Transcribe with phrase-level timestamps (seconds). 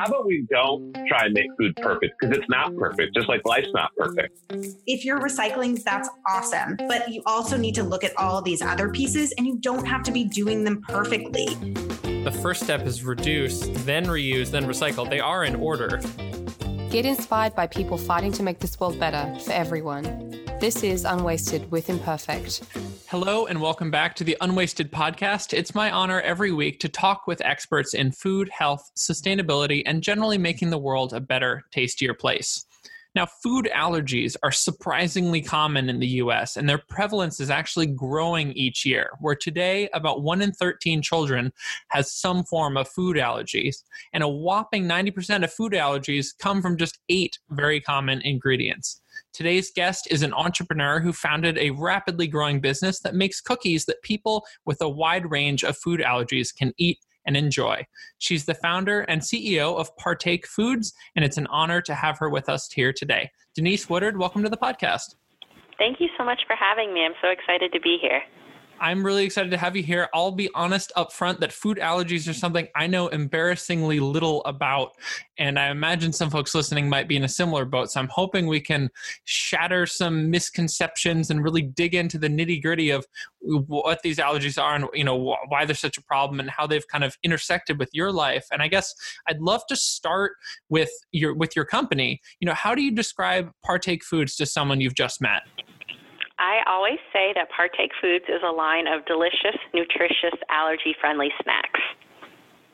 [0.00, 3.44] how about we don't try and make food perfect because it's not perfect, just like
[3.44, 4.38] life's not perfect.
[4.86, 6.78] If you're recycling, that's awesome.
[6.88, 10.02] But you also need to look at all these other pieces and you don't have
[10.04, 11.54] to be doing them perfectly.
[12.24, 15.08] The first step is reduce, then reuse, then recycle.
[15.08, 16.00] They are in order.
[16.90, 20.40] Get inspired by people fighting to make this world better for everyone.
[20.60, 22.62] This is Unwasted with Imperfect.
[23.10, 25.52] Hello, and welcome back to the Unwasted podcast.
[25.52, 30.38] It's my honor every week to talk with experts in food, health, sustainability, and generally
[30.38, 32.64] making the world a better, tastier place.
[33.16, 38.52] Now, food allergies are surprisingly common in the US, and their prevalence is actually growing
[38.52, 41.52] each year, where today about 1 in 13 children
[41.88, 46.76] has some form of food allergies, and a whopping 90% of food allergies come from
[46.76, 49.00] just eight very common ingredients.
[49.32, 54.02] Today's guest is an entrepreneur who founded a rapidly growing business that makes cookies that
[54.02, 57.86] people with a wide range of food allergies can eat and enjoy.
[58.18, 62.28] She's the founder and CEO of Partake Foods, and it's an honor to have her
[62.28, 63.30] with us here today.
[63.54, 65.14] Denise Woodard, welcome to the podcast.
[65.78, 67.04] Thank you so much for having me.
[67.04, 68.22] I'm so excited to be here.
[68.80, 70.08] I'm really excited to have you here.
[70.14, 74.92] I'll be honest up front that food allergies are something I know embarrassingly little about.
[75.38, 77.90] And I imagine some folks listening might be in a similar boat.
[77.90, 78.88] So I'm hoping we can
[79.24, 83.06] shatter some misconceptions and really dig into the nitty gritty of
[83.40, 86.86] what these allergies are and you know why they're such a problem and how they've
[86.88, 88.46] kind of intersected with your life.
[88.50, 88.94] And I guess
[89.28, 90.32] I'd love to start
[90.68, 92.20] with your with your company.
[92.40, 95.42] You know, how do you describe Partake Foods to someone you've just met?
[96.40, 101.80] I always say that Partake Foods is a line of delicious, nutritious, allergy friendly snacks.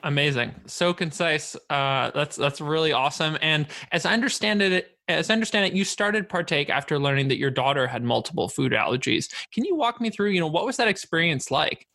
[0.04, 0.54] Amazing.
[0.66, 1.56] So concise.
[1.68, 3.36] Uh, that's that's really awesome.
[3.42, 7.38] And as I understand it, as I understand it, you started Partake after learning that
[7.38, 9.32] your daughter had multiple food allergies.
[9.52, 11.88] Can you walk me through, you know, what was that experience like?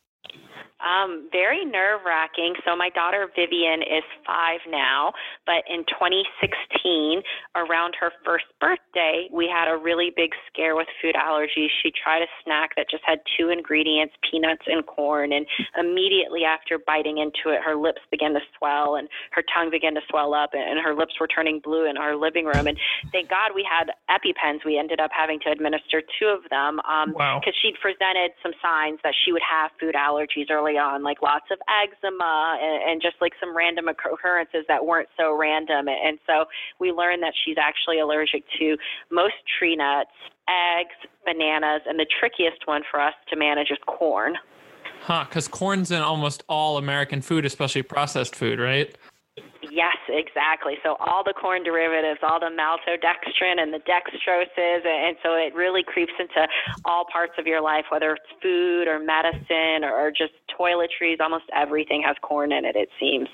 [0.82, 2.54] Um, very nerve wracking.
[2.66, 5.12] So, my daughter Vivian is five now,
[5.46, 7.22] but in 2016,
[7.54, 11.70] around her first birthday, we had a really big scare with food allergies.
[11.82, 15.46] She tried a snack that just had two ingredients peanuts and corn, and
[15.78, 20.00] immediately after biting into it, her lips began to swell and her tongue began to
[20.10, 22.66] swell up, and her lips were turning blue in our living room.
[22.66, 22.78] And
[23.12, 24.64] thank God we had EpiPens.
[24.64, 27.40] We ended up having to administer two of them because um, wow.
[27.62, 31.46] she'd presented some signs that she would have food allergies early early on, like lots
[31.50, 35.88] of eczema and, and just like some random occurrences that weren't so random.
[35.88, 36.44] And so
[36.78, 38.76] we learned that she's actually allergic to
[39.10, 40.10] most tree nuts,
[40.48, 40.94] eggs,
[41.24, 44.34] bananas, and the trickiest one for us to manage is corn.
[45.02, 48.96] Huh, because corn's in almost all American food, especially processed food, right?
[49.70, 50.74] Yes, exactly.
[50.82, 55.84] So all the corn derivatives, all the maltodextrin and the dextroses, and so it really
[55.84, 56.48] creeps into
[56.84, 61.20] all parts of your life, whether it's food or medicine or just toiletries.
[61.20, 62.74] Almost everything has corn in it.
[62.74, 63.28] It seems.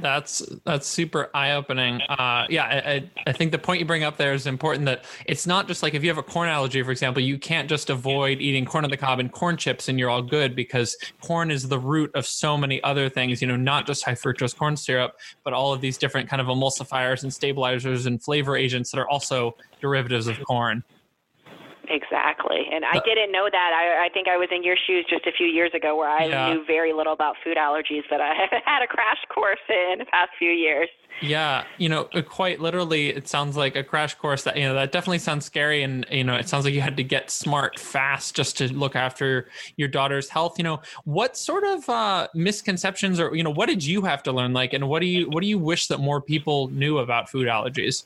[0.00, 2.00] That's that's super eye opening.
[2.02, 4.86] Uh, yeah, I, I think the point you bring up there is important.
[4.86, 7.68] That it's not just like if you have a corn allergy, for example, you can't
[7.68, 10.96] just avoid eating corn on the cob and corn chips and you're all good because
[11.20, 13.40] corn is the root of so many other things.
[13.40, 16.48] You know, not just high fructose corn syrup, but all of these different kind of
[16.48, 20.82] emulsifiers and stabilizers and flavor agents that are also derivatives of corn.
[21.90, 22.68] Exactly.
[22.72, 23.72] And I didn't know that.
[23.74, 26.26] I, I think I was in your shoes just a few years ago where I
[26.26, 26.52] yeah.
[26.52, 30.04] knew very little about food allergies, but I have had a crash course in the
[30.04, 30.88] past few years.
[31.20, 34.44] Yeah, you know, uh, quite literally, it sounds like a crash course.
[34.44, 36.96] That you know, that definitely sounds scary, and you know, it sounds like you had
[36.96, 40.56] to get smart fast just to look after your daughter's health.
[40.56, 44.32] You know, what sort of uh, misconceptions, or you know, what did you have to
[44.32, 44.52] learn?
[44.52, 47.48] Like, and what do you what do you wish that more people knew about food
[47.48, 48.04] allergies?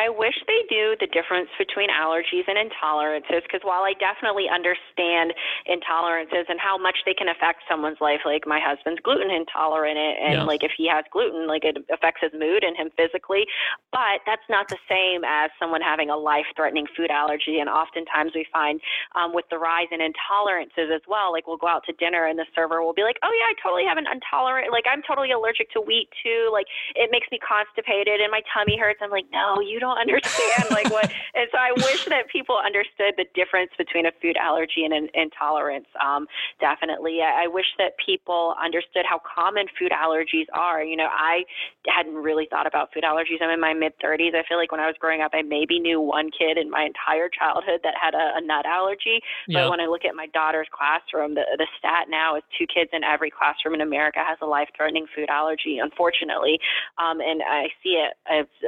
[0.00, 5.36] I wish they knew the difference between allergies and intolerances because while I definitely understand
[5.68, 10.40] intolerances and how much they can affect someone's life, like my husband's gluten intolerant and
[10.40, 10.48] yeah.
[10.48, 13.44] like if he has gluten, like it affects his mood and him physically,
[13.92, 17.60] but that's not the same as someone having a life threatening food allergy.
[17.60, 18.80] And oftentimes we find
[19.12, 22.40] um, with the rise in intolerances as well, like we'll go out to dinner and
[22.40, 25.28] the server will be like, oh yeah, I totally have an intolerant, like I'm totally
[25.28, 26.48] allergic to wheat too.
[26.48, 29.04] Like it makes me constipated and my tummy hurts.
[29.04, 31.10] I'm like, no, you don't understand like what.
[31.32, 35.08] And so I wish that people understood the difference between a food allergy and an
[35.14, 35.86] intolerance.
[36.02, 36.26] Um,
[36.58, 40.82] definitely, I, I wish that people understood how common food allergies are.
[40.82, 41.44] You know, I
[41.86, 43.40] hadn't really thought about food allergies.
[43.40, 44.34] I'm in my mid 30s.
[44.34, 46.84] I feel like when I was growing up, I maybe knew one kid in my
[46.84, 49.22] entire childhood that had a, a nut allergy.
[49.46, 49.70] But yep.
[49.70, 53.04] when I look at my daughter's classroom, the the stat now is two kids in
[53.04, 55.78] every classroom in America has a life-threatening food allergy.
[55.78, 56.58] Unfortunately,
[56.98, 58.14] um, and I see it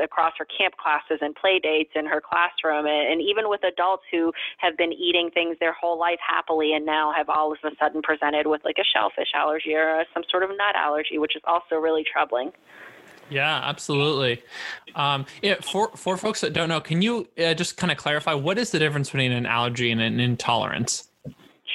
[0.02, 4.02] across her camp class classes and play dates in her classroom, and even with adults
[4.10, 7.70] who have been eating things their whole life happily and now have all of a
[7.78, 11.42] sudden presented with like a shellfish allergy or some sort of nut allergy, which is
[11.44, 12.52] also really troubling.
[13.30, 14.42] Yeah, absolutely.
[14.94, 18.34] Um, yeah, for for folks that don't know, can you uh, just kind of clarify
[18.34, 21.08] what is the difference between an allergy and an intolerance?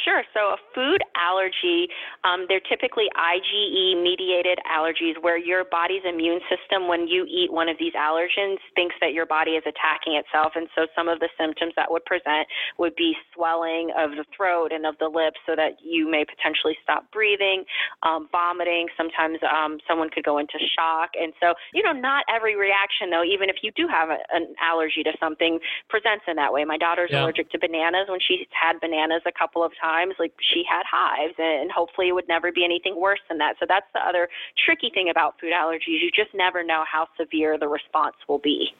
[0.03, 0.23] Sure.
[0.33, 1.87] So a food allergy,
[2.23, 7.69] um, they're typically IgE mediated allergies where your body's immune system, when you eat one
[7.69, 10.53] of these allergens, thinks that your body is attacking itself.
[10.55, 12.47] And so some of the symptoms that would present
[12.77, 16.77] would be swelling of the throat and of the lips so that you may potentially
[16.83, 17.63] stop breathing,
[18.03, 18.87] um, vomiting.
[18.95, 21.11] Sometimes um, someone could go into shock.
[21.19, 24.53] And so, you know, not every reaction, though, even if you do have a, an
[24.61, 25.59] allergy to something,
[25.89, 26.65] presents in that way.
[26.65, 27.23] My daughter's yeah.
[27.23, 28.05] allergic to bananas.
[28.09, 32.09] When she's had bananas a couple of times, times like she had hives and hopefully
[32.09, 34.27] it would never be anything worse than that so that's the other
[34.65, 38.73] tricky thing about food allergies you just never know how severe the response will be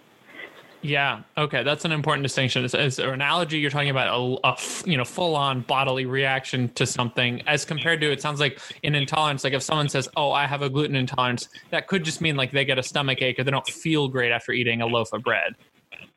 [0.81, 1.23] yeah.
[1.37, 1.63] Okay.
[1.63, 2.63] That's an important distinction.
[2.63, 6.85] Is, an allergy you're talking about a, a you know full on bodily reaction to
[6.85, 9.43] something, as compared to it sounds like an intolerance.
[9.43, 12.51] Like if someone says, "Oh, I have a gluten intolerance," that could just mean like
[12.51, 15.23] they get a stomach ache or they don't feel great after eating a loaf of
[15.23, 15.55] bread.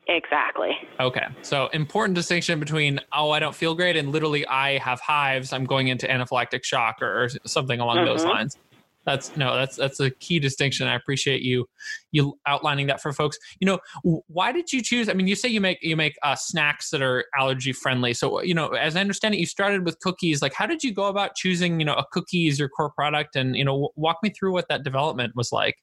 [0.07, 0.71] Exactly.
[0.99, 1.25] Okay.
[1.41, 5.65] So important distinction between oh I don't feel great and literally I have hives I'm
[5.65, 8.05] going into anaphylactic shock or, or something along mm-hmm.
[8.07, 8.57] those lines.
[9.05, 10.87] That's no that's that's a key distinction.
[10.87, 11.67] I appreciate you
[12.11, 13.37] you outlining that for folks.
[13.59, 13.79] You know
[14.27, 15.07] why did you choose?
[15.07, 18.13] I mean you say you make you make uh, snacks that are allergy friendly.
[18.13, 20.41] So you know as I understand it you started with cookies.
[20.41, 23.35] Like how did you go about choosing you know a cookie as your core product
[23.35, 25.77] and you know walk me through what that development was like.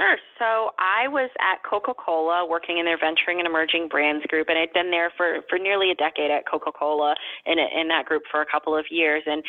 [0.00, 0.16] Sure.
[0.40, 4.56] So I was at Coca Cola working in their venturing and emerging brands group, and
[4.58, 7.14] I'd been there for, for nearly a decade at Coca Cola
[7.44, 9.22] in, in that group for a couple of years.
[9.26, 9.44] And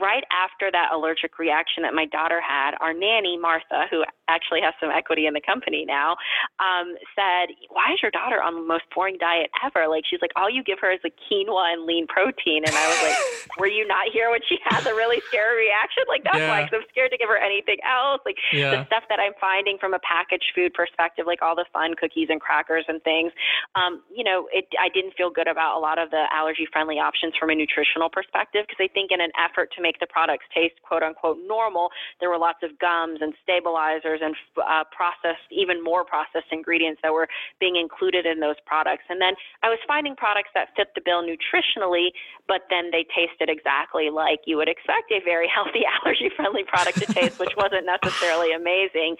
[0.00, 4.74] right after that allergic reaction that my daughter had, our nanny, Martha, who actually has
[4.78, 6.14] some equity in the company now,
[6.62, 9.90] um, said, Why is your daughter on the most boring diet ever?
[9.90, 12.62] Like, she's like, All you give her is like quinoa and lean protein.
[12.62, 13.18] And I was like,
[13.58, 16.06] Were you not here when she had the really scary reaction?
[16.06, 16.50] Like, that's yeah.
[16.50, 18.22] why, because I'm scared to give her anything else.
[18.22, 18.70] Like, yeah.
[18.70, 22.28] the stuff that I'm finding from a packaged food perspective, like all the fun cookies
[22.28, 23.32] and crackers and things,
[23.74, 27.00] um, you know, it, I didn't feel good about a lot of the allergy friendly
[27.00, 30.44] options from a nutritional perspective because I think in an effort to make the products
[30.52, 31.88] taste quote unquote normal,
[32.20, 37.12] there were lots of gums and stabilizers and uh, processed, even more processed ingredients that
[37.12, 37.28] were
[37.60, 39.04] being included in those products.
[39.08, 42.12] And then I was finding products that fit the bill nutritionally,
[42.48, 46.98] but then they tasted exactly like you would expect a very healthy allergy friendly product
[47.00, 49.16] to taste, which wasn't necessarily amazing.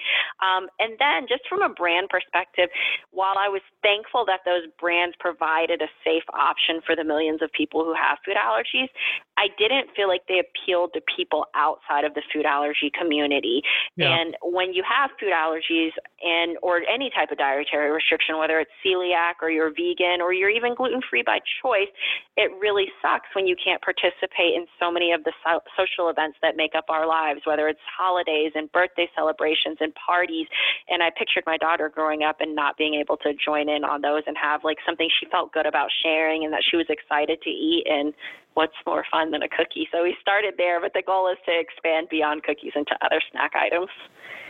[0.66, 2.68] Um, and then just from a brand perspective,
[3.10, 7.50] while I was thankful that those brands provided a safe option for the millions of
[7.52, 8.88] people who have food allergies,
[9.36, 13.62] I didn't feel like they appealed to people outside of the food allergy community.
[13.96, 14.16] Yeah.
[14.16, 15.92] And when you have food allergies
[16.22, 20.50] and or any type of dietary restriction, whether it's celiac or you're vegan or you're
[20.50, 21.92] even gluten free by choice,
[22.36, 26.38] it really sucks when you can't participate in so many of the so- social events
[26.40, 30.46] that make up our lives, whether it's holidays and birthday celebrations and parties.
[30.88, 34.00] And I pictured my daughter growing up and not being able to join in on
[34.00, 37.42] those and have like something she felt good about sharing and that she was excited
[37.42, 38.14] to eat and
[38.54, 39.88] what's more fun than a cookie?
[39.92, 43.52] So we started there, but the goal is to expand beyond cookies into other snack
[43.54, 43.90] items.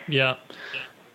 [0.08, 0.36] Yeah.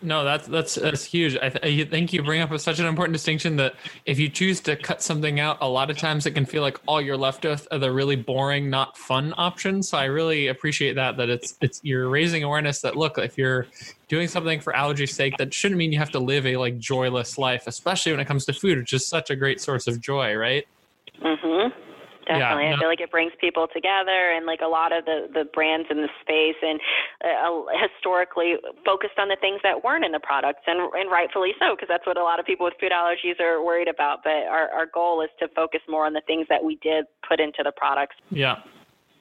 [0.03, 1.37] No, that's that's that's huge.
[1.37, 3.75] I, th- I, think you bring up such an important distinction that
[4.05, 6.77] if you choose to cut something out, a lot of times it can feel like
[6.87, 9.89] all you're left with are the really boring, not fun options.
[9.89, 13.67] So I really appreciate that that it's it's you're raising awareness that look if you're
[14.07, 17.37] doing something for allergy's sake, that shouldn't mean you have to live a like joyless
[17.37, 20.33] life, especially when it comes to food, which is such a great source of joy,
[20.35, 20.67] right?
[21.21, 21.90] Mm-hmm
[22.39, 22.63] definitely.
[22.63, 22.75] Yeah, no.
[22.75, 25.87] I feel like it brings people together, and like a lot of the the brands
[25.89, 26.79] in the space, and
[27.23, 31.75] uh, historically focused on the things that weren't in the products, and and rightfully so,
[31.75, 34.23] because that's what a lot of people with food allergies are worried about.
[34.23, 37.39] But our our goal is to focus more on the things that we did put
[37.39, 38.15] into the products.
[38.29, 38.55] Yeah,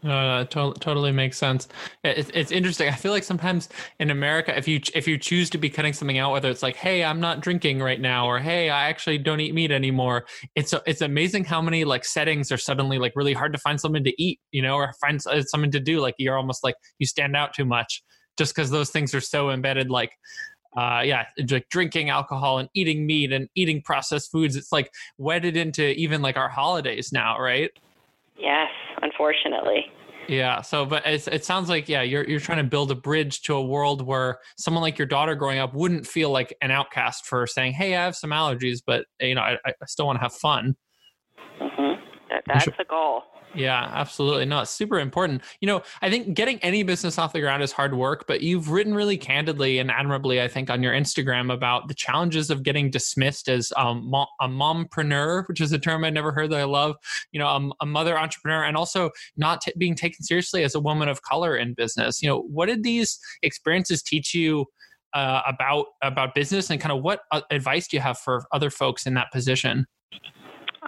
[0.04, 1.68] uh, to- totally makes sense.
[2.04, 2.88] It's, it's interesting.
[2.88, 6.18] I feel like sometimes in America, if you if you choose to be cutting something
[6.18, 9.40] out, whether it's like, "Hey, I'm not drinking right now," or "Hey, I actually don't
[9.40, 13.52] eat meat anymore," it's it's amazing how many like settings are suddenly like really hard
[13.52, 16.00] to find something to eat, you know, or find something to do.
[16.00, 18.02] Like you're almost like you stand out too much
[18.38, 19.90] just because those things are so embedded.
[19.90, 20.12] Like
[20.76, 24.56] uh, yeah, like drinking alcohol and eating meat and eating processed foods.
[24.56, 27.70] It's like wedded into even like our holidays now, right?
[28.40, 28.70] Yes,
[29.02, 29.86] unfortunately.
[30.28, 30.62] Yeah.
[30.62, 33.62] So, but it sounds like yeah, you're you're trying to build a bridge to a
[33.62, 37.72] world where someone like your daughter growing up wouldn't feel like an outcast for saying,
[37.72, 40.76] "Hey, I have some allergies, but you know, I, I still want to have fun."
[41.60, 42.00] Mm-hmm.
[42.30, 43.24] That, that's the goal.
[43.54, 44.44] Yeah, absolutely.
[44.44, 45.42] No, it's super important.
[45.60, 48.70] You know, I think getting any business off the ground is hard work, but you've
[48.70, 52.90] written really candidly and admirably, I think, on your Instagram about the challenges of getting
[52.90, 56.96] dismissed as um, a mompreneur, which is a term I never heard that I love.
[57.32, 60.80] You know, a, a mother entrepreneur, and also not t- being taken seriously as a
[60.80, 62.22] woman of color in business.
[62.22, 64.66] You know, what did these experiences teach you?
[65.12, 68.70] uh, about about business and kind of what uh, advice do you have for other
[68.70, 69.86] folks in that position?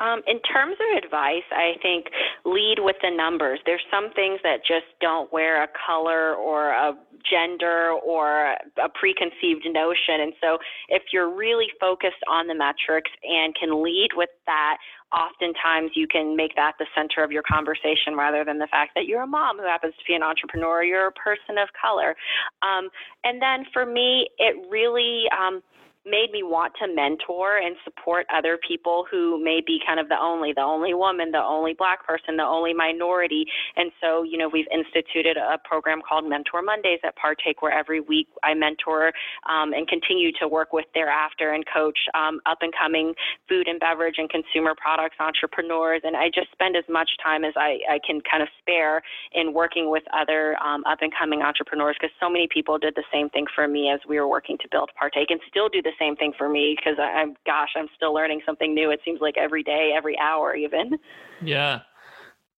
[0.01, 2.07] Um, in terms of advice, I think
[2.45, 3.61] lead with the numbers.
[3.67, 6.97] There's some things that just don't wear a color or a
[7.29, 10.21] gender or a preconceived notion.
[10.21, 10.59] And so
[10.89, 14.79] if you're really focused on the metrics and can lead with that,
[15.13, 19.05] oftentimes you can make that the center of your conversation rather than the fact that
[19.05, 22.17] you're a mom who happens to be an entrepreneur or you're a person of color.
[22.63, 22.89] Um,
[23.25, 25.63] and then for me, it really, um,
[26.05, 30.19] made me want to mentor and support other people who may be kind of the
[30.19, 33.45] only, the only woman, the only black person, the only minority.
[33.77, 38.01] And so, you know, we've instituted a program called Mentor Mondays at Partake, where every
[38.01, 39.13] week I mentor
[39.49, 43.15] um, and continue to work with thereafter and coach um, up and coming
[43.49, 46.01] food and beverage and consumer products entrepreneurs.
[46.05, 49.55] And I just spend as much time as I, I can kind of spare in
[49.55, 53.31] working with other um, up and coming entrepreneurs because so many people did the same
[53.31, 56.05] thing for me as we were working to build Partake and still do the the
[56.05, 58.91] same thing for me because I'm, gosh, I'm still learning something new.
[58.91, 60.99] It seems like every day, every hour, even.
[61.43, 61.81] Yeah.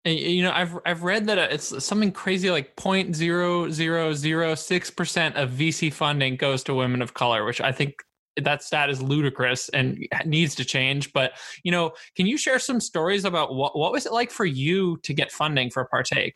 [0.05, 5.37] Eh, and, you know, I've I've read that uh, it's something crazy like 0.0006 percent
[5.37, 7.95] of VC funding goes to women of color, which I think
[8.37, 11.13] that stat is ludicrous and needs to change.
[11.13, 14.45] But you know, can you share some stories about what what was it like for
[14.45, 16.35] you to get funding for Partake?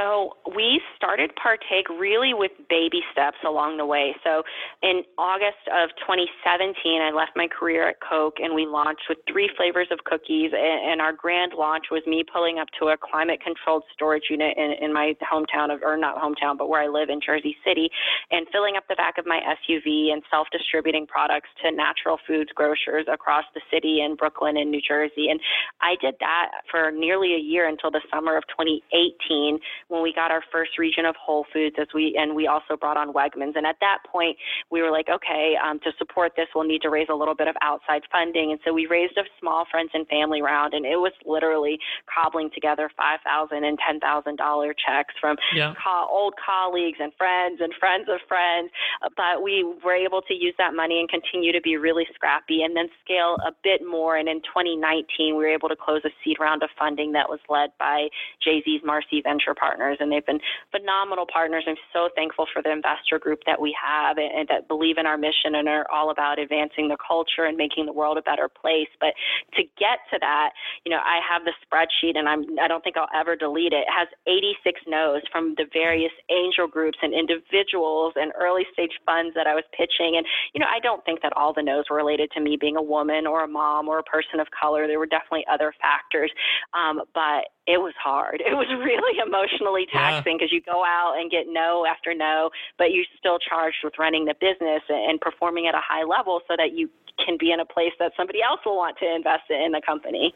[0.00, 4.16] So we started Partake really with baby steps along the way.
[4.24, 4.42] So
[4.82, 6.72] in August of 2017,
[7.04, 10.52] I left my career at Coke and we launched with three flavors of cookies.
[10.56, 14.72] And our grand launch was me pulling up to a climate controlled storage unit in,
[14.80, 17.90] in my hometown of, or not hometown, but where I live in Jersey City
[18.30, 22.48] and filling up the back of my SUV and self distributing products to natural foods
[22.54, 25.28] grocers across the city in Brooklyn and New Jersey.
[25.28, 25.40] And
[25.82, 30.30] I did that for nearly a year until the summer of 2018 when we got
[30.30, 33.56] our first region of Whole Foods as we and we also brought on Wegmans.
[33.56, 34.38] And at that point,
[34.70, 37.48] we were like, okay, um, to support this, we'll need to raise a little bit
[37.48, 38.52] of outside funding.
[38.52, 42.50] And so we raised a small friends and family round, and it was literally cobbling
[42.54, 45.74] together five thousand and ten thousand dollar checks from yeah.
[45.82, 48.70] co- old colleagues and friends and friends of friends.
[49.16, 52.76] But we were able to use that money and continue to be really scrappy, and
[52.76, 54.16] then scale a bit more.
[54.16, 57.40] And in 2019, we were able to close a seed round of funding that was
[57.48, 58.08] led by
[58.42, 61.64] Jay Z's Marcy Venture Partners partners, and they've been phenomenal partners.
[61.66, 65.06] I'm so thankful for the investor group that we have and, and that believe in
[65.06, 68.48] our mission and are all about advancing the culture and making the world a better
[68.48, 68.88] place.
[69.00, 69.14] But
[69.56, 70.50] to get to that,
[70.84, 73.88] you know, I have the spreadsheet, and I'm I don't think I'll ever delete it.
[73.88, 79.34] It has 86 no's from the various angel groups and individuals and early stage funds
[79.34, 80.16] that I was pitching.
[80.16, 82.76] And you know, I don't think that all the no's were related to me being
[82.76, 84.86] a woman or a mom or a person of color.
[84.86, 86.30] There were definitely other factors,
[86.74, 88.42] um, but it was hard.
[88.50, 90.56] It was really emotionally taxing because yeah.
[90.56, 94.34] you go out and get no after no, but you're still charged with running the
[94.34, 96.90] business and performing at a high level so that you
[97.24, 100.34] can be in a place that somebody else will want to invest in the company.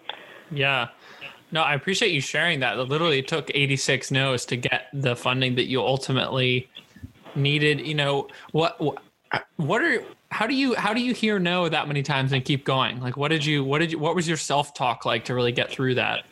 [0.50, 0.88] Yeah.
[1.50, 2.78] No, I appreciate you sharing that.
[2.78, 6.68] It literally took 86 no's to get the funding that you ultimately
[7.34, 7.80] needed.
[7.80, 8.80] You know, what
[9.56, 12.64] what are how do you how do you hear no that many times and keep
[12.64, 13.00] going?
[13.00, 15.70] Like what did you what did you what was your self-talk like to really get
[15.70, 16.24] through that?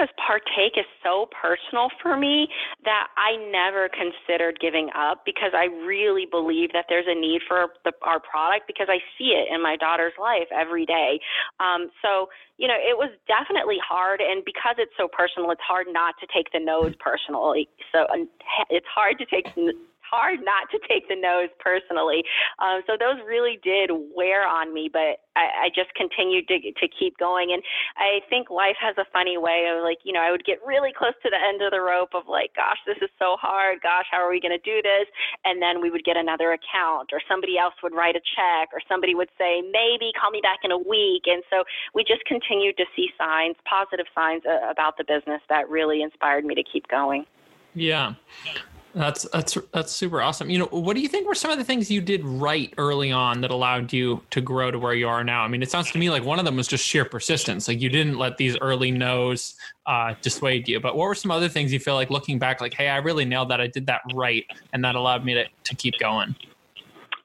[0.00, 2.48] Because partake is so personal for me
[2.88, 7.68] that I never considered giving up because I really believe that there's a need for
[7.84, 11.20] the, our product because I see it in my daughter's life every day.
[11.60, 14.22] Um, so, you know, it was definitely hard.
[14.24, 17.68] And because it's so personal, it's hard not to take the no's personally.
[17.92, 18.06] So
[18.70, 19.52] it's hard to take
[20.10, 22.24] hard not to take the no's personally.
[22.58, 26.86] Um, so those really did wear on me, but I, I just continued to, to
[26.88, 27.52] keep going.
[27.52, 27.62] And
[27.96, 30.92] I think life has a funny way of like, you know, I would get really
[30.92, 33.80] close to the end of the rope of like, gosh, this is so hard.
[33.82, 35.06] Gosh, how are we going to do this?
[35.44, 38.80] And then we would get another account or somebody else would write a check or
[38.88, 41.24] somebody would say, maybe call me back in a week.
[41.26, 41.64] And so
[41.94, 46.44] we just continued to see signs, positive signs uh, about the business that really inspired
[46.44, 47.24] me to keep going.
[47.74, 48.14] Yeah.
[48.94, 50.50] That's that's that's super awesome.
[50.50, 53.12] You know, what do you think were some of the things you did right early
[53.12, 55.42] on that allowed you to grow to where you are now?
[55.42, 57.68] I mean, it sounds to me like one of them was just sheer persistence.
[57.68, 59.54] Like you didn't let these early no's
[59.86, 60.80] uh, dissuade you.
[60.80, 63.24] But what were some other things you feel like looking back, like, hey, I really
[63.24, 63.60] nailed that.
[63.60, 66.34] I did that right, and that allowed me to to keep going.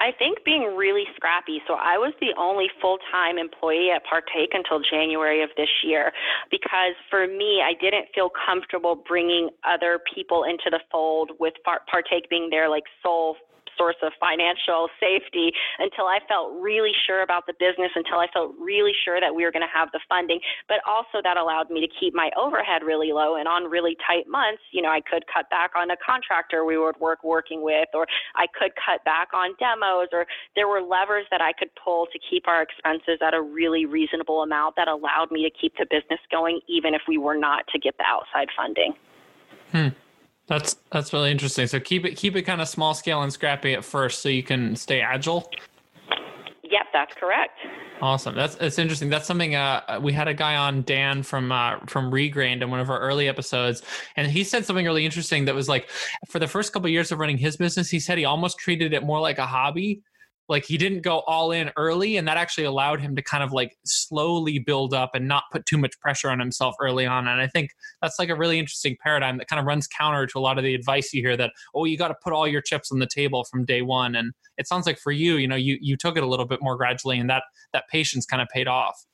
[0.05, 1.63] I think being really scrappy.
[1.67, 6.12] So I was the only full time employee at Partake until January of this year
[6.51, 12.29] because for me, I didn't feel comfortable bringing other people into the fold with Partake
[12.29, 13.35] being their like sole
[13.77, 18.55] source of financial safety until I felt really sure about the business, until I felt
[18.60, 20.39] really sure that we were going to have the funding.
[20.67, 23.36] But also that allowed me to keep my overhead really low.
[23.36, 26.77] And on really tight months, you know, I could cut back on a contractor we
[26.77, 31.25] would work working with, or I could cut back on demos, or there were levers
[31.32, 35.32] that I could pull to keep our expenses at a really reasonable amount that allowed
[35.32, 38.48] me to keep the business going, even if we were not to get the outside
[38.55, 38.94] funding.
[39.72, 39.89] Hmm.
[40.47, 41.67] That's that's really interesting.
[41.67, 44.43] So keep it keep it kind of small scale and scrappy at first, so you
[44.43, 45.49] can stay agile.
[46.63, 47.57] Yep, that's correct.
[48.01, 48.35] Awesome.
[48.35, 49.09] That's that's interesting.
[49.09, 52.79] That's something uh, we had a guy on Dan from uh, from Regrained in one
[52.79, 53.81] of our early episodes,
[54.17, 55.89] and he said something really interesting that was like,
[56.27, 58.93] for the first couple of years of running his business, he said he almost treated
[58.93, 60.01] it more like a hobby
[60.47, 63.51] like he didn't go all in early and that actually allowed him to kind of
[63.51, 67.41] like slowly build up and not put too much pressure on himself early on and
[67.41, 67.71] i think
[68.01, 70.63] that's like a really interesting paradigm that kind of runs counter to a lot of
[70.63, 73.07] the advice you hear that oh you got to put all your chips on the
[73.07, 76.17] table from day one and it sounds like for you you know you you took
[76.17, 79.05] it a little bit more gradually and that that patience kind of paid off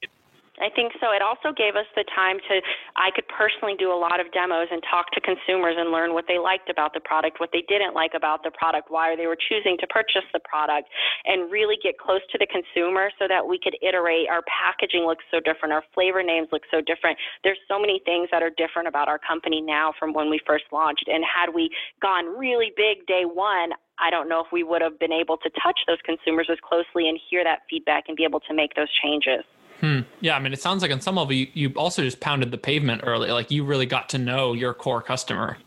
[0.62, 1.10] I think so.
[1.10, 2.62] It also gave us the time to,
[2.94, 6.30] I could personally do a lot of demos and talk to consumers and learn what
[6.30, 9.38] they liked about the product, what they didn't like about the product, why they were
[9.50, 10.86] choosing to purchase the product,
[11.25, 14.30] and really get close to the consumer so that we could iterate.
[14.30, 17.18] Our packaging looks so different, our flavor names look so different.
[17.41, 20.65] There's so many things that are different about our company now from when we first
[20.70, 21.10] launched.
[21.10, 21.74] And had we
[22.06, 25.50] gone really big day one, I don't know if we would have been able to
[25.58, 28.89] touch those consumers as closely and hear that feedback and be able to make those
[29.01, 29.41] changes.
[29.81, 30.01] Hmm.
[30.19, 32.57] Yeah, I mean, it sounds like on some level you, you also just pounded the
[32.57, 33.31] pavement early.
[33.31, 35.57] Like you really got to know your core customer.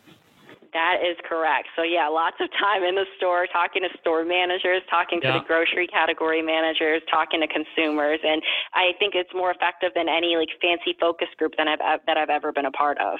[0.72, 1.68] That is correct.
[1.76, 5.38] So yeah, lots of time in the store talking to store managers, talking to yeah.
[5.38, 8.42] the grocery category managers, talking to consumers, and
[8.72, 12.30] I think it's more effective than any like fancy focus group that I've that I've
[12.30, 13.18] ever been a part of.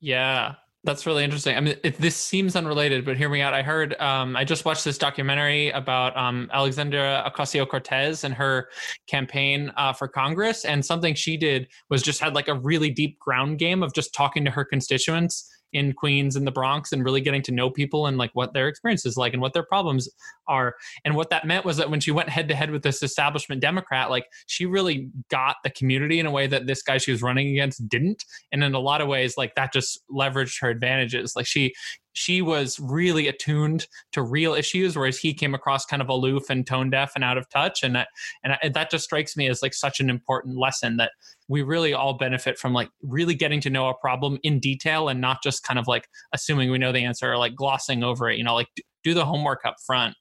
[0.00, 0.54] Yeah,
[0.88, 1.54] that's really interesting.
[1.54, 3.52] I mean, if this seems unrelated, but hear me out.
[3.52, 8.70] I heard, um, I just watched this documentary about um, Alexandria Ocasio Cortez and her
[9.06, 10.64] campaign uh, for Congress.
[10.64, 14.14] And something she did was just had like a really deep ground game of just
[14.14, 18.06] talking to her constituents in Queens and the Bronx and really getting to know people
[18.06, 20.08] and like what their experience is like and what their problems
[20.46, 20.74] are.
[21.04, 23.60] And what that meant was that when she went head to head with this establishment
[23.60, 27.22] Democrat, like she really got the community in a way that this guy she was
[27.22, 28.24] running against didn't.
[28.52, 31.34] And in a lot of ways, like that just leveraged her advantages.
[31.36, 31.74] Like she
[32.18, 36.66] she was really attuned to real issues, whereas he came across kind of aloof and
[36.66, 37.84] tone deaf and out of touch.
[37.84, 38.08] And that,
[38.42, 41.12] and that just strikes me as like such an important lesson that
[41.48, 45.20] we really all benefit from like really getting to know a problem in detail and
[45.20, 48.36] not just kind of like assuming we know the answer or like glossing over it.
[48.36, 48.68] You know, like
[49.02, 50.14] do the homework up front.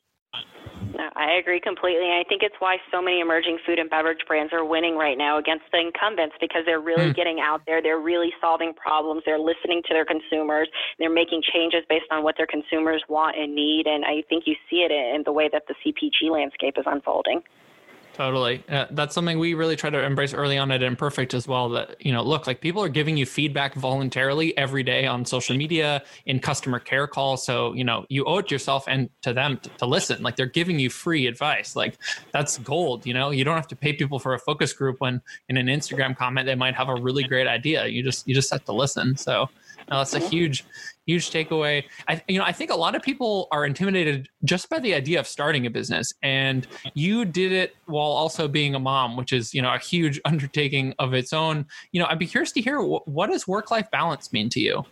[1.17, 2.05] I agree completely.
[2.05, 5.17] And I think it's why so many emerging food and beverage brands are winning right
[5.17, 7.15] now against the incumbents because they're really mm.
[7.15, 7.81] getting out there.
[7.81, 9.23] They're really solving problems.
[9.25, 10.69] They're listening to their consumers.
[10.99, 13.87] They're making changes based on what their consumers want and need.
[13.87, 17.41] And I think you see it in the way that the CPG landscape is unfolding.
[18.17, 18.63] Totally.
[18.67, 21.69] Uh, that's something we really try to embrace early on at Imperfect as well.
[21.69, 25.55] That, you know, look, like people are giving you feedback voluntarily every day on social
[25.55, 27.45] media, in customer care calls.
[27.45, 30.23] So, you know, you owe it yourself and to them to, to listen.
[30.23, 31.75] Like they're giving you free advice.
[31.75, 31.99] Like
[32.31, 35.21] that's gold, you know, you don't have to pay people for a focus group when
[35.49, 37.85] in an Instagram comment they might have a really great idea.
[37.85, 39.15] You just, you just have to listen.
[39.15, 39.47] So,
[39.89, 40.65] no, that's a huge,
[41.05, 41.83] huge takeaway.
[42.07, 45.19] I, you know, I think a lot of people are intimidated just by the idea
[45.19, 49.53] of starting a business, and you did it while also being a mom, which is
[49.53, 51.65] you know a huge undertaking of its own.
[51.91, 54.59] You know, I'd be curious to hear what, what does work life balance mean to
[54.59, 54.83] you.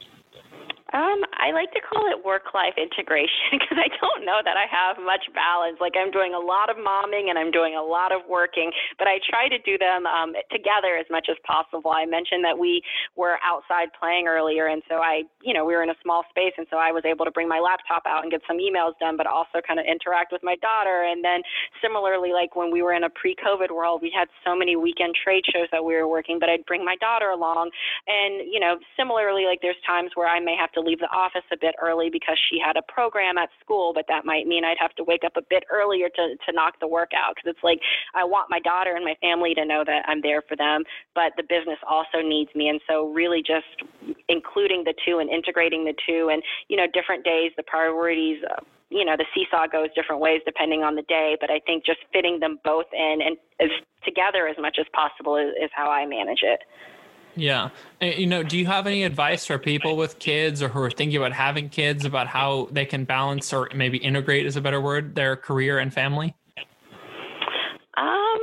[0.94, 4.70] Um, I like to call it work life integration because I don't know that I
[4.70, 5.82] have much balance.
[5.82, 8.70] Like I'm doing a lot of momming and I'm doing a lot of working,
[9.02, 11.90] but I try to do them um, together as much as possible.
[11.90, 12.86] I mentioned that we
[13.18, 16.54] were outside playing earlier, and so I, you know, we were in a small space,
[16.54, 19.18] and so I was able to bring my laptop out and get some emails done,
[19.18, 21.02] but also kind of interact with my daughter.
[21.02, 21.42] And then
[21.82, 25.50] similarly, like when we were in a pre-COVID world, we had so many weekend trade
[25.50, 27.74] shows that we were working, but I'd bring my daughter along,
[28.06, 31.44] and you know, similarly, like there's times where I may have to leave the office
[31.52, 34.78] a bit early because she had a program at school, but that might mean I'd
[34.80, 37.64] have to wake up a bit earlier to, to knock the work out because it's
[37.64, 37.80] like
[38.14, 40.84] I want my daughter and my family to know that I'm there for them,
[41.16, 42.70] but the business also needs me.
[42.70, 43.82] And so, really, just
[44.30, 48.44] including the two and integrating the two, and you know, different days, the priorities.
[48.44, 51.84] Uh, you know the seesaw goes different ways depending on the day but i think
[51.84, 53.70] just fitting them both in and as
[54.06, 56.60] together as much as possible is, is how i manage it
[57.36, 57.70] yeah.
[58.02, 61.18] You know, do you have any advice for people with kids or who are thinking
[61.18, 65.16] about having kids about how they can balance or maybe integrate is a better word,
[65.16, 66.36] their career and family?
[67.98, 68.40] Um,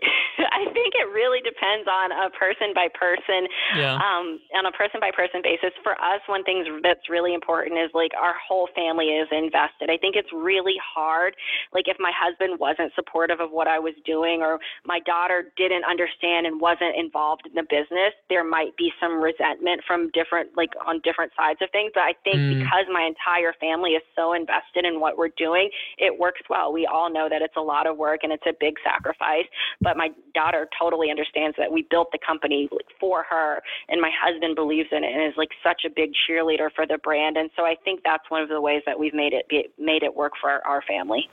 [0.38, 3.96] I think it really depends on a person by person, yeah.
[3.96, 5.72] um, on a person by person basis.
[5.80, 9.88] For us, one thing that's really important is like our whole family is invested.
[9.88, 11.32] I think it's really hard.
[11.72, 15.88] Like if my husband wasn't supportive of what I was doing, or my daughter didn't
[15.88, 20.76] understand and wasn't involved in the business, there might be some resentment from different, like
[20.84, 21.96] on different sides of things.
[21.96, 22.60] But I think mm.
[22.60, 26.76] because my entire family is so invested in what we're doing, it works well.
[26.76, 29.48] We all know that it's a lot of work and it's a big sacrifice.
[29.80, 32.68] But my daughter totally understands that we built the company
[33.00, 36.68] for her, and my husband believes in it and is like such a big cheerleader
[36.74, 37.36] for the brand.
[37.36, 40.02] And so I think that's one of the ways that we've made it be, made
[40.02, 41.28] it work for our, our family.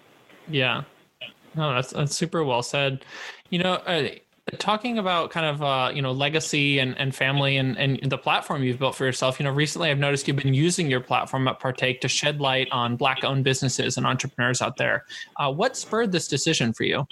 [0.47, 0.83] Yeah.
[1.55, 3.03] No, that's that's super well said.
[3.49, 4.09] You know, uh,
[4.57, 8.63] talking about kind of uh, you know legacy and, and family and, and the platform
[8.63, 11.59] you've built for yourself you know recently i've noticed you've been using your platform at
[11.59, 15.05] partake to shed light on black owned businesses and entrepreneurs out there
[15.37, 17.05] uh, what spurred this decision for you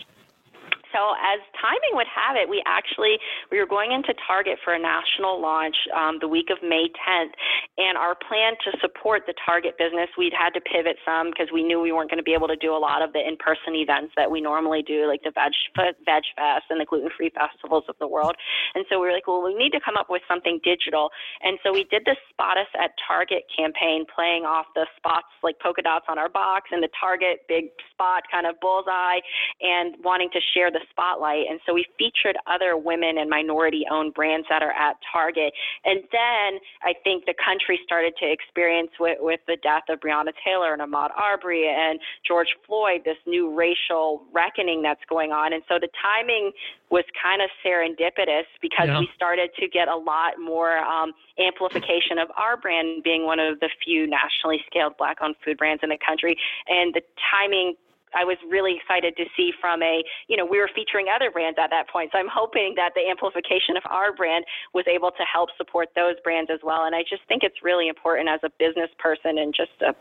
[0.91, 3.17] so as timing would have it, we actually
[3.51, 7.33] we were going into Target for a national launch um, the week of May 10th,
[7.77, 11.63] and our plan to support the Target business, we'd had to pivot some because we
[11.63, 14.13] knew we weren't going to be able to do a lot of the in-person events
[14.17, 18.07] that we normally do, like the Veg Veg Fest and the gluten-free festivals of the
[18.07, 18.35] world.
[18.73, 21.09] And so we were like, well, we need to come up with something digital.
[21.41, 25.59] And so we did the Spot Us at Target campaign, playing off the spots like
[25.59, 29.19] polka dots on our box and the Target big spot kind of bullseye,
[29.61, 31.45] and wanting to share the the spotlight.
[31.49, 35.53] And so we featured other women and minority owned brands that are at Target.
[35.85, 40.33] And then I think the country started to experience with, with the death of Breonna
[40.43, 45.53] Taylor and Ahmaud Arbery and George Floyd, this new racial reckoning that's going on.
[45.53, 46.51] And so the timing
[46.89, 48.99] was kind of serendipitous because yeah.
[48.99, 53.59] we started to get a lot more um, amplification of our brand being one of
[53.59, 56.37] the few nationally scaled black owned food brands in the country.
[56.67, 57.01] And the
[57.31, 57.75] timing
[58.15, 61.57] I was really excited to see from a, you know, we were featuring other brands
[61.61, 62.11] at that point.
[62.11, 66.15] So I'm hoping that the amplification of our brand was able to help support those
[66.23, 66.85] brands as well.
[66.85, 69.93] And I just think it's really important as a business person and just a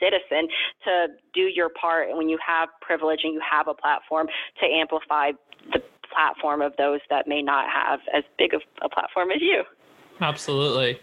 [0.00, 0.48] citizen
[0.84, 4.26] to do your part when you have privilege and you have a platform
[4.60, 5.32] to amplify
[5.72, 5.82] the
[6.12, 9.62] platform of those that may not have as big of a platform as you.
[10.20, 11.00] Absolutely.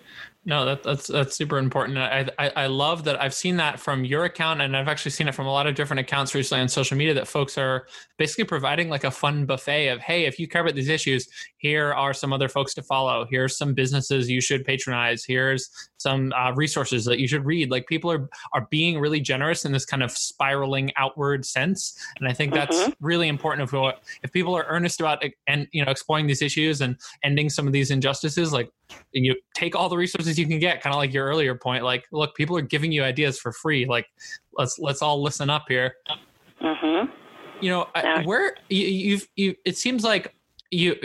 [0.48, 1.98] No, that, that's that's super important.
[1.98, 5.28] I, I, I love that I've seen that from your account, and I've actually seen
[5.28, 7.14] it from a lot of different accounts recently on social media.
[7.14, 7.86] That folks are
[8.18, 11.94] basically providing like a fun buffet of, hey, if you care about these issues, here
[11.94, 13.28] are some other folks to follow.
[13.30, 15.26] Here's some businesses you should patronize.
[15.26, 17.72] Here's some uh, resources that you should read.
[17.72, 22.28] Like people are are being really generous in this kind of spiraling outward sense, and
[22.28, 23.06] I think that's mm-hmm.
[23.06, 23.72] really important.
[23.72, 27.68] If if people are earnest about and you know exploring these issues and ending some
[27.68, 28.70] of these injustices, like
[29.12, 32.06] you take all the resources you can get kind of like your earlier point like
[32.12, 34.08] look people are giving you ideas for free like
[34.58, 35.96] let's let's all listen up here
[36.62, 37.12] mm-hmm.
[37.62, 38.24] you know yeah.
[38.24, 40.34] where you, you've you it seems like
[40.72, 40.96] you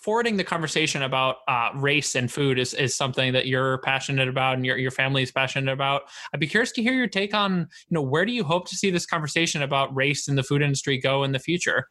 [0.00, 4.54] forwarding the conversation about uh, race and food is, is something that you're passionate about
[4.56, 6.02] and your, your family is passionate about
[6.32, 8.76] i'd be curious to hear your take on you know where do you hope to
[8.76, 11.88] see this conversation about race in the food industry go in the future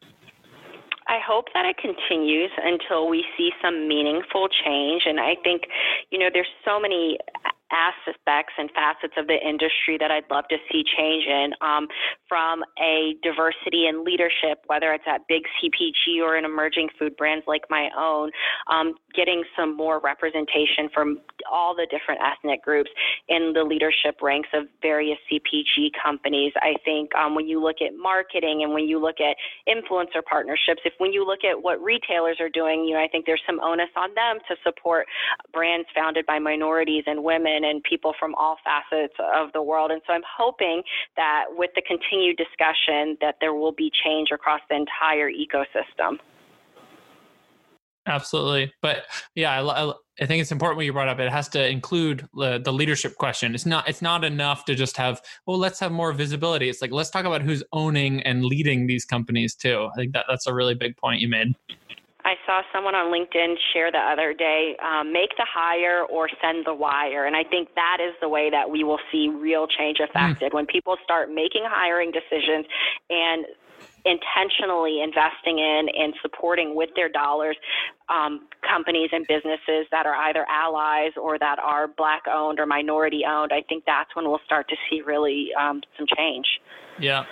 [1.10, 5.04] I hope that it continues until we see some meaningful change.
[5.06, 5.62] And I think,
[6.10, 7.16] you know, there's so many
[7.70, 11.88] aspects and facets of the industry that I'd love to see change in um,
[12.28, 17.44] from a diversity and leadership, whether it's at big CPG or in emerging food brands
[17.46, 18.30] like my own,
[18.70, 22.90] um, getting some more representation from all the different ethnic groups
[23.28, 26.52] in the leadership ranks of various CPG companies.
[26.56, 29.36] I think um, when you look at marketing and when you look at
[29.68, 33.26] influencer partnerships, if when you look at what retailers are doing, you know, I think
[33.26, 35.06] there's some onus on them to support
[35.52, 39.90] brands founded by minorities and women women and people from all facets of the world.
[39.90, 40.82] And so I'm hoping
[41.16, 46.18] that with the continued discussion that there will be change across the entire ecosystem.
[48.06, 48.72] Absolutely.
[48.80, 51.18] But yeah, I, I, think it's important what you brought up.
[51.18, 53.54] It has to include the, the leadership question.
[53.54, 56.70] It's not it's not enough to just have, well, let's have more visibility.
[56.70, 59.90] It's like let's talk about who's owning and leading these companies too.
[59.92, 61.54] I think that that's a really big point you made.
[62.28, 66.66] I saw someone on LinkedIn share the other day um, make the hire or send
[66.66, 67.24] the wire.
[67.24, 70.54] And I think that is the way that we will see real change affected mm.
[70.54, 72.66] when people start making hiring decisions
[73.08, 73.46] and
[74.04, 77.56] intentionally investing in and supporting with their dollars
[78.10, 83.22] um, companies and businesses that are either allies or that are black owned or minority
[83.26, 83.52] owned.
[83.54, 86.46] I think that's when we'll start to see really um, some change.
[87.00, 87.24] Yeah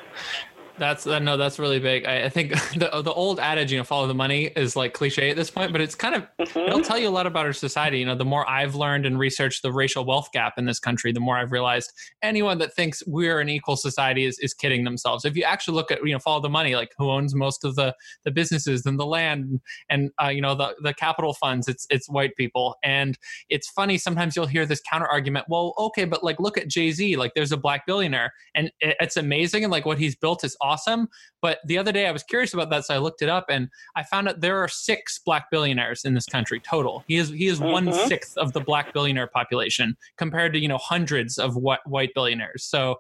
[0.79, 2.05] That's uh, no, that's really big.
[2.05, 5.31] I, I, think the the old adage, you know, follow the money is like cliche
[5.31, 6.59] at this point, but it's kind of mm-hmm.
[6.59, 7.99] it'll tell you a lot about our society.
[7.99, 11.13] You know, the more I've learned and researched the racial wealth gap in this country,
[11.13, 15.25] the more I've realized anyone that thinks we're an equal society is, is kidding themselves.
[15.25, 17.75] If you actually look at you know follow the money, like who owns most of
[17.77, 21.87] the the businesses and the land and uh, you know the the capital funds, it's
[21.91, 22.77] it's white people.
[22.83, 25.47] And it's funny sometimes you'll hear this counter argument.
[25.49, 29.17] Well, okay, but like look at Jay Z, like there's a black billionaire, and it's
[29.17, 31.09] amazing, and like what he's built is awesome.
[31.43, 33.69] But the other day I was curious about that, so I looked it up and
[33.95, 37.05] I found out there are six black billionaires in this country total.
[37.07, 37.71] He is he is mm-hmm.
[37.71, 42.11] one sixth of the black billionaire population compared to you know hundreds of what white
[42.15, 42.65] billionaires.
[42.65, 42.97] So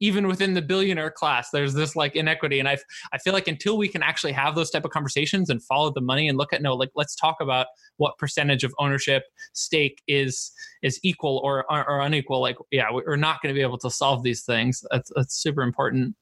[0.00, 2.78] even within the billionaire class, there's this like inequity, and I
[3.12, 6.00] I feel like until we can actually have those type of conversations and follow the
[6.00, 7.66] money and look at no like let's talk about
[7.98, 10.52] what percentage of ownership stake is
[10.82, 12.40] is equal or or, or unequal.
[12.40, 14.84] Like yeah, we're not going to be able to solve these things.
[14.90, 16.16] That's that's super important.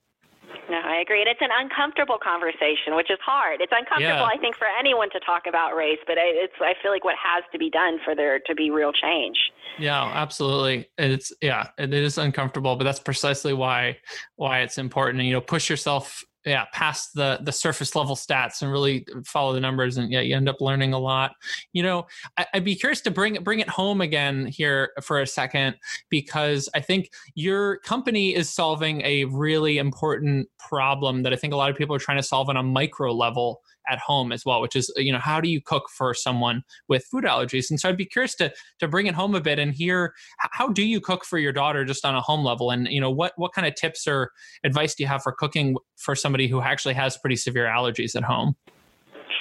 [0.98, 1.20] I agree.
[1.20, 3.60] And it's an uncomfortable conversation, which is hard.
[3.60, 4.34] It's uncomfortable, yeah.
[4.34, 7.44] I think, for anyone to talk about race, but it's I feel like what has
[7.52, 9.36] to be done for there to be real change.
[9.78, 10.90] Yeah, absolutely.
[10.98, 13.98] It's yeah, it is uncomfortable, but that's precisely why
[14.34, 15.20] why it's important.
[15.20, 19.52] And you know, push yourself yeah past the the surface level stats and really follow
[19.52, 21.32] the numbers and yeah you end up learning a lot.
[21.72, 22.06] You know
[22.36, 25.76] I, would be curious to bring bring it home again here for a second
[26.08, 31.56] because i think your company is solving a really important problem that i think a
[31.56, 34.60] lot of people are trying to solve on a micro level at home as well,
[34.60, 37.70] which is you know how do you cook for someone with food allergies?
[37.70, 40.68] And so I'd be curious to to bring it home a bit and hear how
[40.68, 43.32] do you cook for your daughter just on a home level, and you know what
[43.36, 44.32] what kind of tips or
[44.64, 48.24] advice do you have for cooking for somebody who actually has pretty severe allergies at
[48.24, 48.56] home?